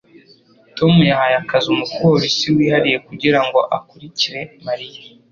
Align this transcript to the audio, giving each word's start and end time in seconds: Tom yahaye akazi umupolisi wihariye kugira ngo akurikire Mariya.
Tom 0.77 0.93
yahaye 1.11 1.35
akazi 1.43 1.67
umupolisi 1.75 2.45
wihariye 2.55 2.97
kugira 3.07 3.39
ngo 3.45 3.59
akurikire 3.77 4.41
Mariya. 4.65 4.99